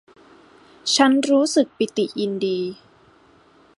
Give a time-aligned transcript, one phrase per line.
[0.95, 2.59] ฉันรู้สึกปิติยินดี